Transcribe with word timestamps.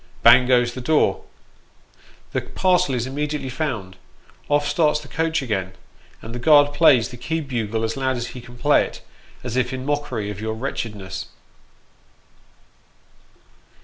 Bang 0.23 0.47
goes 0.47 0.73
the 0.73 0.81
door; 0.81 1.25
the 2.31 2.41
parcel 2.41 2.95
is 2.95 3.05
immediately 3.05 3.49
found 3.49 3.93
j 3.93 3.99
off 4.49 4.67
starts 4.67 4.99
the 4.99 5.07
coach 5.07 5.43
again; 5.43 5.67
IO2 5.67 5.67
Sketches 5.67 5.75
by 6.13 6.17
Bos. 6.17 6.23
and 6.25 6.33
the 6.33 6.39
guard 6.39 6.73
plays 6.73 7.09
the 7.09 7.17
key 7.17 7.39
bugle 7.39 7.83
as 7.83 7.95
loud 7.95 8.17
as 8.17 8.27
he 8.29 8.41
can 8.41 8.57
play 8.57 8.83
it, 8.83 9.03
as 9.43 9.55
if 9.55 9.71
in 9.71 9.85
mockery 9.85 10.31
of 10.31 10.41
your 10.41 10.55
wretchedness. 10.55 11.27